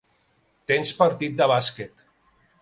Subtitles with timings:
[0.71, 2.03] Tens partit de bàsquet.